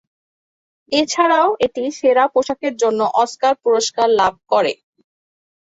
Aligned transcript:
এছাড়াও 0.91 1.49
এটি 1.65 1.83
সেরা 1.99 2.25
পোশাকের 2.33 2.73
জন্য 2.81 2.99
অস্কার 3.23 3.53
পুরস্কার 3.63 4.07
লাভ 4.19 4.33
করে। 4.51 4.73